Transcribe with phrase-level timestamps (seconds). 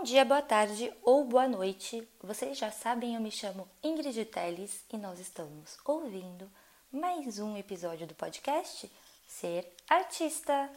[0.00, 2.08] Bom dia, boa tarde ou boa noite.
[2.22, 6.50] Vocês já sabem, eu me chamo Ingrid Teles e nós estamos ouvindo
[6.90, 8.90] mais um episódio do podcast
[9.28, 10.70] Ser Artista.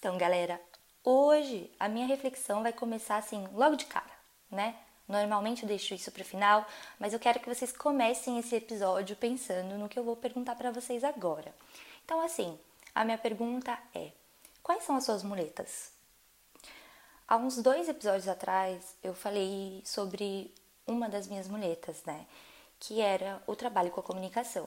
[0.00, 0.60] Então, galera,
[1.04, 4.09] hoje a minha reflexão vai começar assim, logo de cara,
[4.50, 4.76] né?
[5.06, 6.66] Normalmente eu deixo isso para o final,
[6.98, 10.70] mas eu quero que vocês comecem esse episódio pensando no que eu vou perguntar para
[10.70, 11.52] vocês agora.
[12.04, 12.58] Então, assim,
[12.94, 14.12] a minha pergunta é:
[14.62, 15.92] quais são as suas muletas?
[17.26, 20.52] Há uns dois episódios atrás eu falei sobre
[20.86, 22.26] uma das minhas muletas, né?
[22.78, 24.66] Que era o trabalho com a comunicação.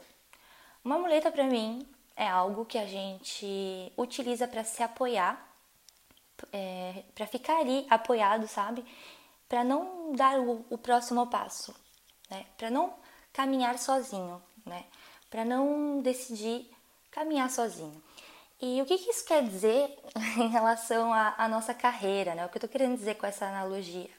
[0.84, 5.46] Uma muleta para mim é algo que a gente utiliza para se apoiar,
[6.52, 8.86] é, para ficar ali apoiado, sabe?
[9.54, 11.76] Para não dar o, o próximo passo,
[12.28, 12.44] né?
[12.58, 12.92] Para não
[13.32, 14.84] caminhar sozinho, né?
[15.30, 16.68] Para não decidir
[17.12, 18.04] caminhar sozinho.
[18.60, 19.96] E o que, que isso quer dizer
[20.42, 22.44] em relação à, nossa carreira, né?
[22.44, 24.10] O que eu estou querendo dizer com essa analogia?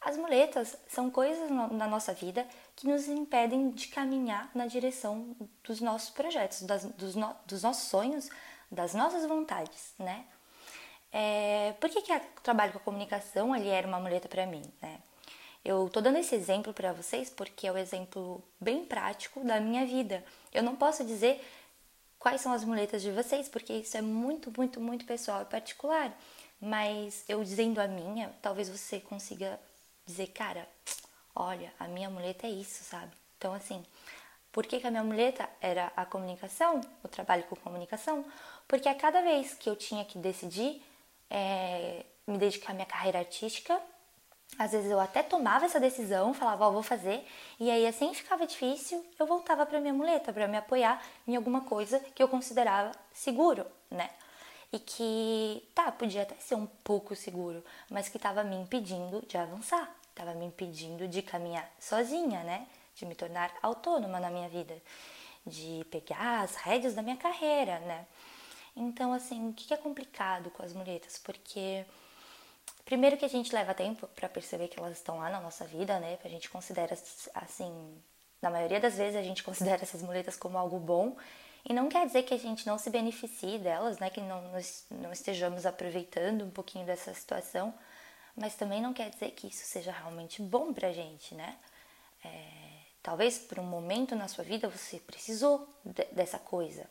[0.00, 5.82] As muletas são coisas na nossa vida que nos impedem de caminhar na direção dos
[5.82, 8.30] nossos projetos, das, dos, no, dos, nossos sonhos,
[8.70, 10.24] das nossas vontades, né?
[11.16, 14.64] É, por que, que o trabalho com a comunicação ali era uma muleta para mim,
[14.82, 14.98] né?
[15.64, 19.60] Eu tô dando esse exemplo para vocês porque é o um exemplo bem prático da
[19.60, 20.24] minha vida.
[20.52, 21.40] Eu não posso dizer
[22.18, 26.12] quais são as muletas de vocês, porque isso é muito, muito, muito pessoal e particular.
[26.60, 29.60] Mas eu dizendo a minha, talvez você consiga
[30.04, 30.68] dizer, cara,
[31.32, 33.12] olha, a minha muleta é isso, sabe?
[33.38, 33.84] Então, assim,
[34.50, 38.24] por que, que a minha muleta era a comunicação, o trabalho com comunicação?
[38.66, 40.82] Porque a cada vez que eu tinha que decidir
[41.34, 43.80] é, me dedicar à minha carreira artística,
[44.58, 47.26] às vezes eu até tomava essa decisão, falava, ó, oh, vou fazer,
[47.58, 51.62] e aí assim ficava difícil, eu voltava para minha muleta para me apoiar em alguma
[51.62, 54.10] coisa que eu considerava seguro, né?
[54.74, 59.38] e que, tá, podia até ser um pouco seguro, mas que estava me impedindo de
[59.38, 62.66] avançar, estava me impedindo de caminhar sozinha, né?
[62.96, 64.76] De me tornar autônoma na minha vida,
[65.46, 68.04] de pegar as rédeas da minha carreira, né?
[68.76, 71.18] Então, assim, o que é complicado com as muletas?
[71.18, 71.84] Porque,
[72.84, 75.98] primeiro, que a gente leva tempo para perceber que elas estão lá na nossa vida,
[76.00, 76.18] né?
[76.24, 76.96] A gente considera,
[77.34, 78.02] assim,
[78.42, 81.16] na maioria das vezes a gente considera essas muletas como algo bom
[81.64, 84.10] e não quer dizer que a gente não se beneficie delas, né?
[84.10, 84.42] Que não,
[84.90, 87.72] não estejamos aproveitando um pouquinho dessa situação,
[88.36, 91.56] mas também não quer dizer que isso seja realmente bom pra gente, né?
[92.24, 92.64] É,
[93.02, 96.88] talvez por um momento na sua vida você precisou de, dessa coisa,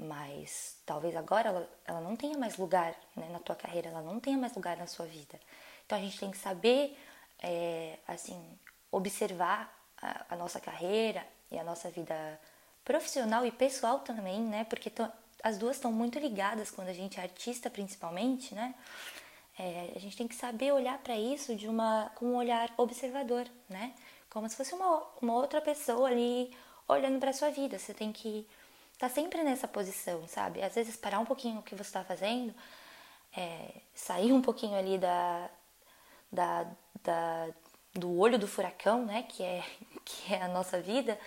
[0.00, 4.18] mas talvez agora ela, ela não tenha mais lugar né, na tua carreira, ela não
[4.18, 5.38] tenha mais lugar na sua vida.
[5.84, 6.98] Então a gente tem que saber,
[7.42, 8.40] é, assim,
[8.90, 12.40] observar a, a nossa carreira e a nossa vida
[12.84, 14.64] profissional e pessoal também, né?
[14.64, 14.90] Porque
[15.42, 18.74] as duas estão muito ligadas quando a gente é artista, principalmente, né?
[19.58, 23.46] É, a gente tem que saber olhar para isso de uma com um olhar observador,
[23.68, 23.92] né?
[24.30, 26.56] Como se fosse uma, uma outra pessoa ali
[26.88, 27.78] olhando para sua vida.
[27.78, 28.48] Você tem que
[29.00, 30.62] tá sempre nessa posição, sabe?
[30.62, 32.54] Às vezes parar um pouquinho o que você está fazendo,
[33.36, 35.50] é, sair um pouquinho ali da,
[36.30, 36.66] da,
[37.02, 37.48] da,
[37.94, 39.22] do olho do furacão, né?
[39.22, 39.64] Que é
[40.04, 41.18] que é a nossa vida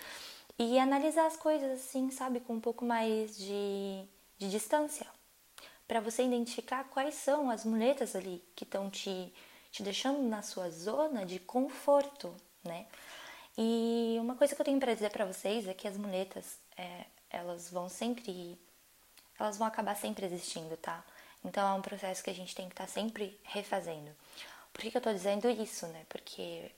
[0.56, 4.04] e analisar as coisas assim, sabe, com um pouco mais de,
[4.38, 5.06] de distância,
[5.88, 9.34] para você identificar quais são as muletas ali que estão te,
[9.72, 12.86] te deixando na sua zona de conforto, né?
[13.58, 17.04] E uma coisa que eu tenho para dizer para vocês é que as muletas, é,
[17.30, 18.58] elas vão sempre,
[19.38, 21.04] elas vão acabar sempre existindo, tá?
[21.44, 24.10] Então é um processo que a gente tem que estar tá sempre refazendo.
[24.72, 26.04] Por que, que eu tô dizendo isso, né?
[26.08, 26.70] Porque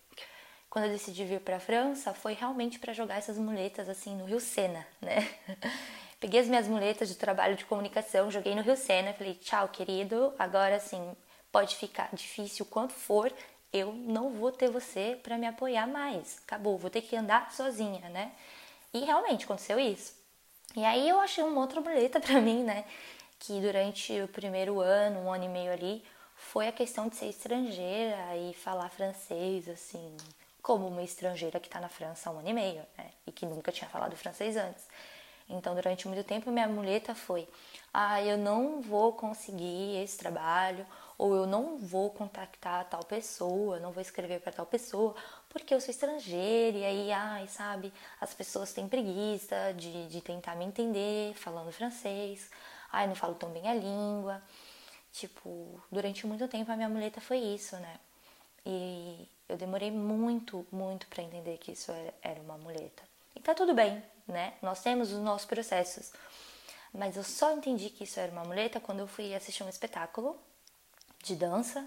[0.68, 4.24] quando eu decidi vir para a França, foi realmente para jogar essas muletas assim no
[4.24, 5.16] Rio Sena, né?
[6.20, 10.34] Peguei as minhas muletas de trabalho de comunicação, joguei no Rio Sena, falei: "Tchau, querido,
[10.38, 11.16] agora assim,
[11.52, 13.32] pode ficar difícil quanto for,
[13.72, 16.38] eu não vou ter você para me apoiar mais.
[16.44, 18.32] Acabou, vou ter que andar sozinha, né?"
[18.92, 20.15] E realmente aconteceu isso.
[20.76, 22.84] E aí eu achei uma outra muleta para mim, né?
[23.38, 26.04] Que durante o primeiro ano, um ano e meio ali,
[26.36, 30.14] foi a questão de ser estrangeira e falar francês, assim,
[30.60, 33.10] como uma estrangeira que está na França há um ano e meio, né?
[33.26, 34.86] E que nunca tinha falado francês antes.
[35.48, 37.48] Então, durante muito tempo, minha muleta foi:
[37.94, 40.84] ah, eu não vou conseguir esse trabalho,
[41.16, 45.14] ou eu não vou contactar tal pessoa, não vou escrever para tal pessoa,
[45.58, 50.54] porque eu sou estrangeira, e aí, ai, sabe, as pessoas têm preguiça de, de tentar
[50.54, 52.50] me entender falando francês,
[52.92, 54.42] ai, não falo tão bem a língua.
[55.12, 57.98] Tipo, durante muito tempo a minha muleta foi isso, né?
[58.66, 63.02] E, Eu demorei muito, muito para entender que isso era uma muleta.
[63.34, 64.54] E tá tudo bem, né?
[64.60, 66.12] Nós temos os nossos processos.
[66.92, 70.36] Mas eu só entendi que isso era uma muleta quando eu fui assistir um espetáculo
[71.22, 71.86] de dança.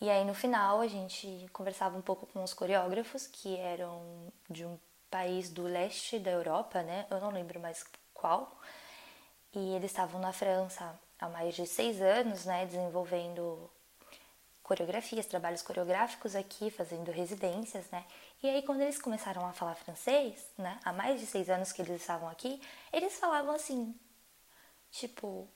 [0.00, 4.64] E aí no final a gente conversava um pouco com os coreógrafos que eram de
[4.64, 4.78] um
[5.10, 7.06] país do leste da Europa, né?
[7.10, 7.84] Eu não lembro mais
[8.14, 8.60] qual.
[9.52, 12.66] E eles estavam na França há mais de seis anos, né?
[12.66, 13.68] Desenvolvendo
[14.62, 18.04] coreografias, trabalhos coreográficos aqui, fazendo residências, né?
[18.42, 20.78] E aí quando eles começaram a falar francês, né?
[20.84, 22.60] Há mais de seis anos que eles estavam aqui,
[22.92, 23.94] eles falavam assim,
[24.92, 25.48] tipo,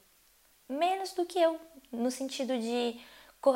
[0.69, 1.61] menos do que eu,
[1.93, 3.00] no sentido de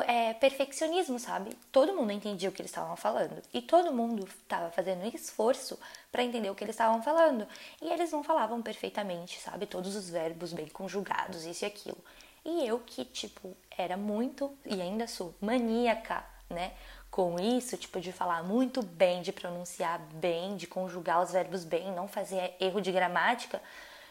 [0.05, 1.57] é, perfeccionismo, sabe?
[1.71, 5.79] Todo mundo entendia o que eles estavam falando e todo mundo estava fazendo esforço
[6.11, 7.47] para entender o que eles estavam falando.
[7.81, 9.65] E eles não falavam perfeitamente, sabe?
[9.65, 11.97] Todos os verbos bem conjugados, isso e aquilo.
[12.43, 16.73] E eu que, tipo, era muito e ainda sou maníaca, né?
[17.09, 21.93] Com isso, tipo, de falar muito bem, de pronunciar bem, de conjugar os verbos bem,
[21.93, 23.61] não fazer erro de gramática,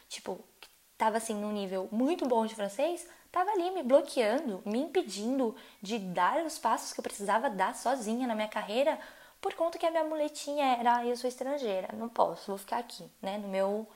[0.09, 0.43] tipo,
[0.97, 5.99] tava assim num nível muito bom de francês, estava ali me bloqueando, me impedindo de
[5.99, 8.99] dar os passos que eu precisava dar sozinha na minha carreira,
[9.41, 13.05] por conta que a minha muletinha era eu sou estrangeira, não posso, vou ficar aqui,
[13.21, 13.87] né, no meu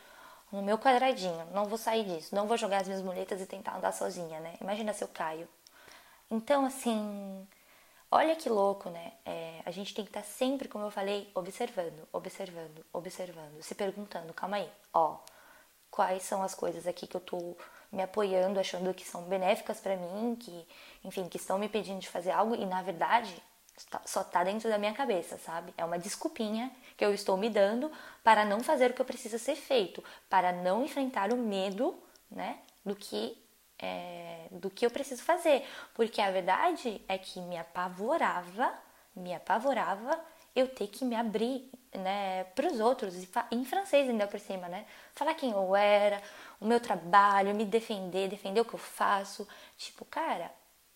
[0.52, 3.76] no meu quadradinho, não vou sair disso, não vou jogar as minhas muletas e tentar
[3.76, 4.54] andar sozinha, né?
[4.60, 5.48] Imagina se eu caio.
[6.30, 7.46] Então, assim,
[8.10, 9.12] olha que louco, né?
[9.24, 13.74] É, a gente tem que estar tá sempre, como eu falei, observando, observando, observando, se
[13.74, 15.18] perguntando, calma aí, ó,
[15.90, 17.56] quais são as coisas aqui que eu tô
[17.90, 20.66] me apoiando, achando que são benéficas para mim, que,
[21.04, 23.42] enfim, que estão me pedindo de fazer algo e na verdade
[24.04, 25.72] só tá dentro da minha cabeça, sabe?
[25.76, 27.90] É uma desculpinha que eu estou me dando
[28.22, 31.98] para não fazer o que eu preciso ser feito, para não enfrentar o medo,
[32.30, 33.36] né, do que
[33.78, 38.74] é, do que eu preciso fazer, porque a verdade é que me apavorava,
[39.16, 40.20] me apavorava
[40.54, 43.14] eu ter que me abrir, né, para os outros
[43.50, 44.86] em francês ainda por cima, né?
[45.14, 46.22] Falar quem eu era,
[46.60, 49.46] o meu trabalho, me defender, defender o que eu faço.
[49.76, 50.50] Tipo, cara,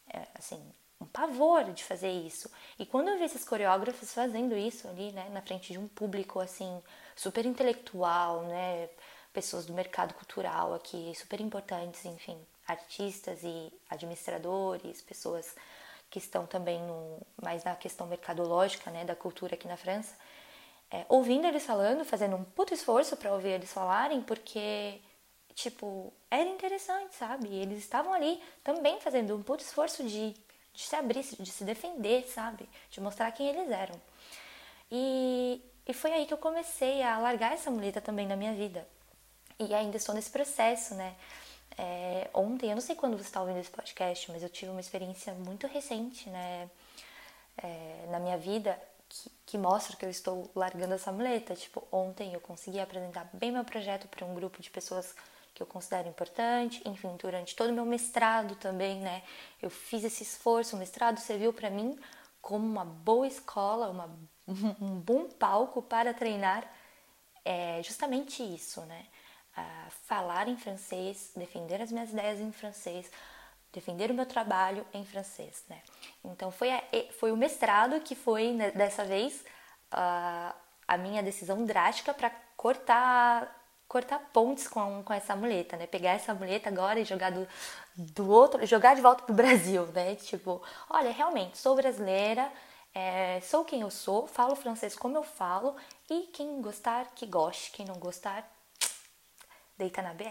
[0.09, 0.63] é, assim,
[1.01, 2.51] um pavor de fazer isso.
[2.79, 6.41] E quando eu vi esses coreógrafos fazendo isso ali, né, na frente de um público,
[6.41, 6.83] assim,
[7.17, 8.89] super intelectual, né,
[9.33, 15.55] pessoas do mercado cultural aqui, super importantes, enfim, artistas e administradores, pessoas
[16.09, 20.15] que estão também no, mais na questão mercadológica, né, da cultura aqui na França,
[20.91, 25.01] é, ouvindo eles falando, fazendo um puto esforço para ouvir eles falarem, porque
[25.55, 27.49] tipo, era interessante, sabe?
[27.49, 30.35] Eles estavam ali também fazendo um puto esforço de,
[30.73, 32.69] de se abrir, de se defender, sabe?
[32.91, 33.95] De mostrar quem eles eram.
[34.91, 38.87] E, e foi aí que eu comecei a largar essa muleta também na minha vida.
[39.59, 41.15] E ainda estou nesse processo, né?
[41.79, 44.81] É, ontem, eu não sei quando você está ouvindo esse podcast, mas eu tive uma
[44.81, 46.69] experiência muito recente, né?
[47.57, 48.77] É, na minha vida
[49.15, 51.55] que, que, mostra que eu estou largando essa muleta.
[51.55, 55.15] Tipo, ontem eu consegui apresentar bem meu projeto para um grupo de pessoas
[55.55, 56.83] que eu considero importante.
[56.85, 59.23] Enfim, durante todo o meu mestrado também, né?
[59.63, 60.75] Eu fiz esse esforço.
[60.75, 61.97] O mestrado serviu para mim
[62.43, 64.19] como uma boa escola, uma,
[64.81, 66.69] um bom palco para treinar
[67.45, 69.07] é, justamente isso, né?
[69.57, 73.09] Uh, falar em francês, defender as minhas ideias em francês,
[73.75, 75.83] defender o meu trabalho em francês, né?
[76.25, 76.83] Então foi, a,
[77.19, 79.45] foi o mestrado que foi né, dessa vez
[79.93, 80.55] uh,
[80.87, 85.87] a minha decisão drástica para cortar cortar pontes com, com essa muleta, né?
[85.87, 87.47] Pegar essa muleta agora e jogar do,
[87.95, 90.17] do outro, jogar de volta pro Brasil, né?
[90.17, 92.51] Tipo, olha, realmente, sou brasileira,
[92.95, 95.77] é, sou quem eu sou, falo francês como eu falo,
[96.11, 98.49] e quem gostar, que goste, quem não gostar,
[99.77, 100.25] deita na BR.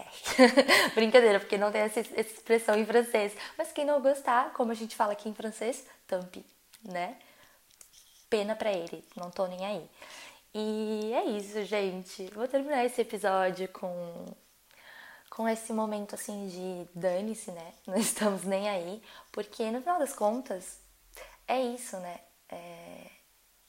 [0.95, 3.35] Brincadeira, porque não tem essa, expressão em francês.
[3.57, 6.45] Mas quem não gostar, como a gente fala aqui em francês, tampe,
[6.83, 7.17] né?
[8.29, 9.89] Pena pra ele, não tô nem aí.
[10.53, 12.25] E é isso, gente.
[12.33, 14.25] Vou terminar esse episódio com
[15.29, 17.73] com esse momento assim de dane-se, né?
[17.87, 20.79] Não estamos nem aí, porque no final das contas
[21.47, 22.19] é isso, né?
[22.49, 23.09] É...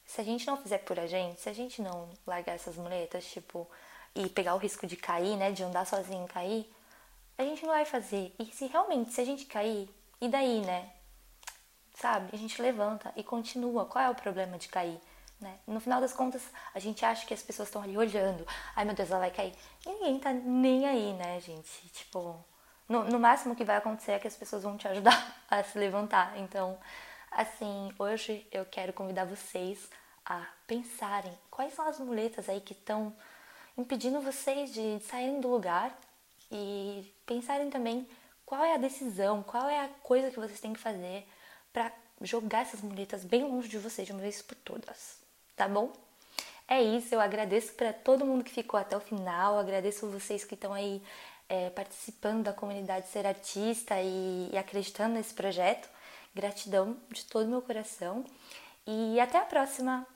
[0.05, 3.25] Se a gente não fizer por a gente, se a gente não largar essas muletas,
[3.25, 3.69] tipo,
[4.15, 5.51] e pegar o risco de cair, né?
[5.53, 6.75] De andar sozinho e cair,
[7.37, 8.35] a gente não vai fazer.
[8.39, 9.89] E se realmente, se a gente cair,
[10.21, 10.91] e daí, né?
[11.95, 12.31] Sabe?
[12.33, 13.87] A gente levanta e continua.
[13.87, 15.01] Qual é o problema de cair?
[15.41, 15.59] Né?
[15.67, 16.43] No final das contas,
[16.75, 18.47] a gente acha que as pessoas estão ali olhando.
[18.75, 19.53] Ai meu Deus, ela vai cair.
[19.85, 21.89] E ninguém tá nem aí, né, gente?
[21.89, 22.43] Tipo,
[22.89, 25.79] no, no máximo que vai acontecer é que as pessoas vão te ajudar a se
[25.79, 26.39] levantar.
[26.39, 26.79] Então,
[27.31, 29.91] assim, hoje eu quero convidar vocês
[30.25, 33.15] a pensarem quais são as muletas aí que estão
[33.77, 35.97] impedindo vocês de saírem do lugar
[36.51, 38.07] e pensarem também
[38.45, 41.27] qual é a decisão, qual é a coisa que vocês têm que fazer
[41.73, 45.19] para jogar essas muletas bem longe de você de uma vez por todas,
[45.57, 45.93] tá bom?
[46.67, 50.55] É isso, eu agradeço para todo mundo que ficou até o final, agradeço vocês que
[50.55, 51.03] estão aí
[51.49, 55.89] é, participando da comunidade Ser Artista e, e acreditando nesse projeto.
[56.35, 58.25] Gratidão de todo meu coração
[58.87, 60.07] e até a próxima!